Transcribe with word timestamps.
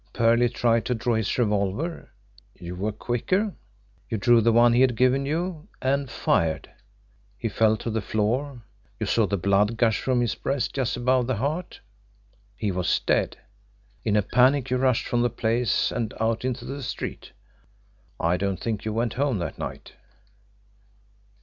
Perley 0.13 0.49
tried 0.49 0.83
to 0.85 0.95
draw 0.95 1.13
his 1.13 1.37
revolver. 1.37 2.09
You 2.55 2.73
were 2.75 2.91
quicker. 2.91 3.53
You 4.09 4.17
drew 4.17 4.41
the 4.41 4.51
one 4.51 4.73
he 4.73 4.81
had 4.81 4.95
given 4.95 5.27
you 5.27 5.67
and 5.79 6.09
fired. 6.09 6.71
He 7.37 7.47
fell 7.49 7.77
to 7.77 7.91
the 7.91 8.01
floor 8.01 8.63
you 8.99 9.05
saw 9.05 9.27
the 9.27 9.37
blood 9.37 9.77
gush 9.77 10.01
from 10.01 10.21
his 10.21 10.33
breast 10.33 10.73
just 10.73 10.97
above 10.97 11.27
the 11.27 11.35
heart 11.35 11.81
he 12.55 12.71
was 12.71 12.99
dead. 13.01 13.37
In 14.03 14.15
a 14.15 14.23
panic 14.23 14.71
you 14.71 14.77
rushed 14.77 15.05
from 15.05 15.21
the 15.21 15.29
place 15.29 15.91
and 15.91 16.15
out 16.19 16.43
into 16.43 16.65
the 16.65 16.81
street. 16.81 17.33
I 18.19 18.37
don't 18.37 18.59
think 18.59 18.83
you 18.85 18.93
went 18.93 19.13
home 19.13 19.37
that 19.37 19.59
night." 19.59 19.93